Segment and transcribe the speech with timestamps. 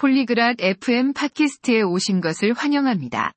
[0.00, 3.34] 폴리그랏 FM 팟캐스트에 오신 것을 환영합니다.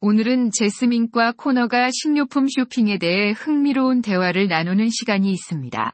[0.00, 5.92] 오늘은 제스민과 코너가 식료품 쇼핑에 대해 흥미로운 대화를 나누는 시간이 있습니다.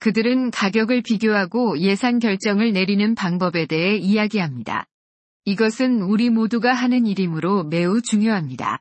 [0.00, 4.86] 그들은 가격을 비교하고 예산 결정을 내리는 방법에 대해 이야기합니다.
[5.44, 8.80] 이것은 우리 모두가 하는 일이므로 매우 중요합니다.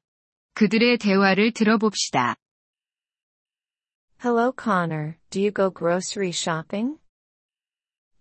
[0.56, 2.36] 그들의 대화를 들어봅시다.
[4.26, 6.98] Hello Connor, do you go grocery shopping?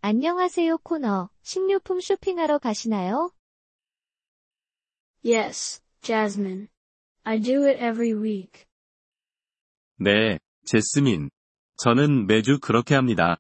[0.05, 3.31] 안녕하세요 코너, 식료품 쇼핑하러 가시나요?
[5.25, 6.67] Yes, Jasmine.
[7.23, 8.67] I do it every week.
[10.01, 11.31] 네, 재스민.
[11.79, 13.37] 저는 매주 그렇게 합니다.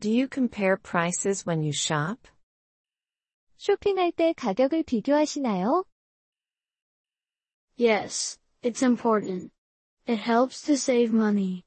[0.00, 2.28] Do you compare prices when you shop?
[3.58, 5.84] 쇼핑할 때 가격을 비교하시나요?
[7.78, 9.52] Yes, it's important.
[10.08, 11.62] It helps to save money.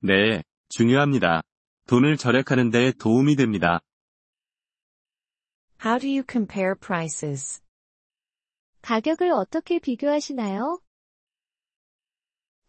[0.00, 1.42] 네, 중요합니다.
[1.86, 3.80] 돈을 절약하는 데 도움이 됩니다.
[5.84, 7.62] How do you compare prices?
[8.82, 10.80] 가격을 어떻게 비교하시나요?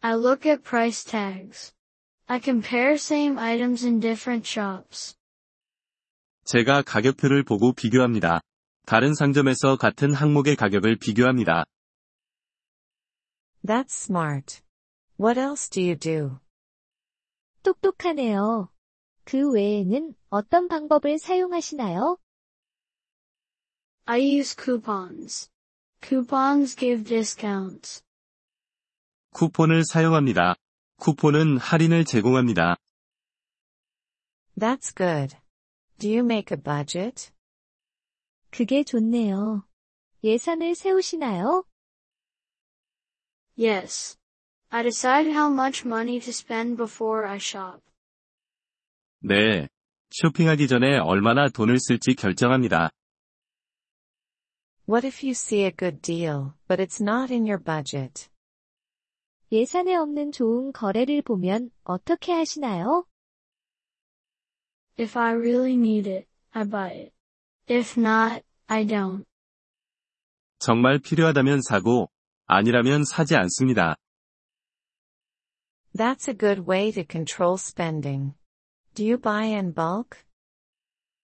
[0.01, 1.73] I look at price tags.
[2.27, 5.17] I compare same items in different shops.
[6.45, 8.41] 제가 가격표를 보고 비교합니다.
[8.85, 11.65] 다른 상점에서 같은 항목의 가격을 비교합니다.
[13.65, 14.61] That's smart.
[15.19, 16.39] What else do you do?
[17.63, 18.69] 똑똑하네요.
[19.26, 22.18] 그 외에는 어떤 방법을 사용하시나요?
[24.04, 25.50] I use coupons.
[26.02, 28.02] Coupons give discounts.
[29.30, 30.56] 쿠폰을 사용합니다.
[30.96, 32.76] 쿠폰은 할인을 제공합니다.
[34.58, 35.36] That's good.
[35.98, 37.32] Do you make a budget?
[38.50, 39.66] 그게 좋네요.
[40.22, 41.64] 예산을 세우시나요?
[43.58, 44.18] Yes.
[44.70, 47.80] I decide how much money to spend before I shop.
[49.27, 49.67] 네.
[50.11, 52.91] 쇼핑하기 전에 얼마나 돈을 쓸지 결정합니다.
[54.87, 58.29] What if you see a good deal, but it's not in your budget?
[59.51, 63.05] 예산에 없는 좋은 거래를 보면 어떻게 하시나요?
[64.97, 67.11] If I really need it, I buy it.
[67.69, 69.25] If not, I don't.
[70.59, 72.09] 정말 필요하다면 사고,
[72.45, 73.97] 아니라면 사지 않습니다.
[75.93, 78.37] That's a good way to control spending.
[78.97, 80.25] Do you buy in bulk?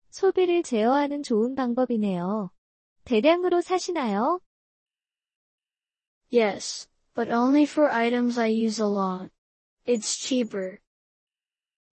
[0.09, 2.51] 소비를 제어하는 좋은 방법이네요.
[3.05, 4.41] 대량으로 사시나요?
[6.29, 9.29] Yes, but only for items I use a lot.
[9.87, 10.79] It's cheaper.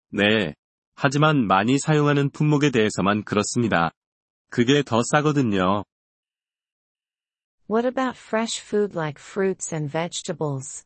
[0.09, 0.53] 네.
[0.96, 3.91] 하지만 많이 사용하는 품목에 대해서만 그렇습니다.
[4.50, 5.85] 그게 더 싸거든요.
[7.69, 10.85] What about fresh food like fruits and vegetables?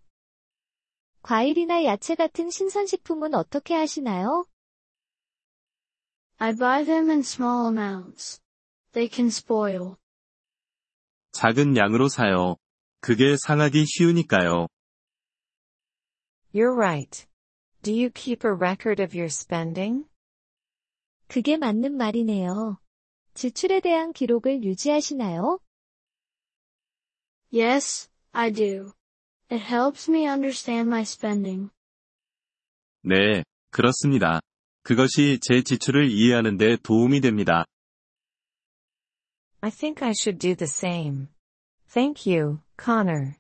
[1.24, 4.46] 과일이나 야채 같은 신선식품은 어떻게 하시나요?
[6.39, 8.41] I buy them in small amounts.
[8.93, 9.97] They can spoil.
[11.33, 12.57] 작은 양으로 사요.
[13.01, 14.67] 그게 상하기 쉬우니까요.
[16.55, 17.27] You're right.
[17.83, 20.07] Do you keep a record of your spending?
[21.29, 22.79] 그게 맞는 말이네요.
[23.35, 25.59] 지출에 대한 기록을 유지하시나요?
[27.51, 28.93] Yes, I do.
[29.51, 31.71] It helps me understand my spending.
[33.03, 34.41] 네, 그렇습니다.
[34.88, 37.66] 그것이 제 지출을 이해하는 데 도움이 됩니다.
[39.60, 41.28] I think I should do the same.
[41.92, 43.34] Thank you, Connor.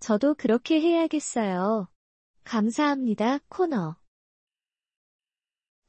[0.00, 1.86] 저도 그렇게 해야겠어요.
[2.42, 3.94] 감사합니다, 코너.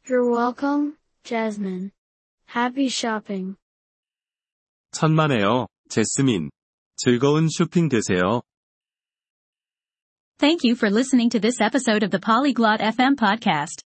[0.05, 1.89] You're welcome, Jasmine.
[2.47, 3.55] Happy shopping.
[4.91, 6.51] 천만에요, 재스민.
[6.95, 8.43] 즐거운 쇼핑 되세요.
[10.37, 13.86] Thank you for listening to this episode of the Polyglot FM podcast.